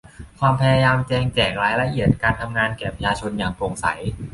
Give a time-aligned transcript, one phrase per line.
[0.39, 3.85] ความพยายามแจงแจกรายละเอียดการทำงานแก่ประชาชนอย่างโปร่งใส